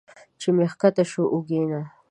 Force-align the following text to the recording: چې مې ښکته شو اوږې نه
چې 0.39 0.49
مې 0.55 0.65
ښکته 0.71 1.03
شو 1.11 1.23
اوږې 1.33 1.61
نه 1.71 1.81